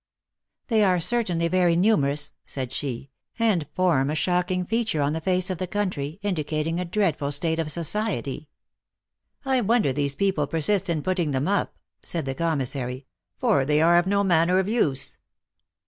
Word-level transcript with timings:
"They 0.65 0.83
are 0.83 0.99
certainly 0.99 1.47
very 1.47 1.75
numerous," 1.75 2.31
said 2.47 2.73
she, 2.73 3.11
"and 3.37 3.67
form 3.75 4.09
a 4.09 4.15
shocking 4.15 4.65
feature 4.65 4.99
on 5.03 5.13
the 5.13 5.21
face 5.21 5.51
of 5.51 5.59
the 5.59 5.67
country, 5.67 6.17
in 6.23 6.33
dicating 6.33 6.79
a 6.81 6.85
dreadful 6.85 7.31
state 7.31 7.59
of 7.59 7.69
society."" 7.69 8.49
I 9.45 9.61
wonder 9.61 9.93
these 9.93 10.15
people 10.15 10.47
persist 10.47 10.89
in 10.89 11.03
putting 11.03 11.29
them 11.33 11.47
up," 11.47 11.75
said 12.01 12.25
the 12.25 12.33
commissary," 12.33 13.05
for 13.39 13.63
they 13.63 13.79
are 13.79 13.99
of 13.99 14.07
no 14.07 14.23
manner 14.23 14.57
of 14.57 14.67
use." 14.67 15.19